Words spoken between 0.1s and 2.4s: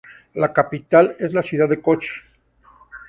La capital es la ciudad de Kōchi.